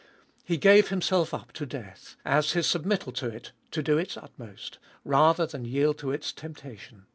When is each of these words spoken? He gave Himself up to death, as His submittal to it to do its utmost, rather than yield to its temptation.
He 0.43 0.57
gave 0.57 0.87
Himself 0.87 1.31
up 1.31 1.51
to 1.51 1.63
death, 1.63 2.15
as 2.25 2.53
His 2.53 2.65
submittal 2.65 3.13
to 3.17 3.27
it 3.29 3.51
to 3.69 3.83
do 3.83 3.99
its 3.99 4.17
utmost, 4.17 4.79
rather 5.05 5.45
than 5.45 5.63
yield 5.63 5.99
to 5.99 6.09
its 6.09 6.33
temptation. 6.33 7.05